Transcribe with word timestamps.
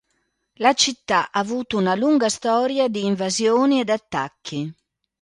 La 0.55 0.73
città 0.73 1.25
ha 1.31 1.37
avuto 1.39 1.77
una 1.77 1.93
lunga 1.93 2.27
storia 2.27 2.87
di 2.89 3.05
invasioni 3.05 3.81
ed 3.81 3.89
attacchi. 3.91 4.73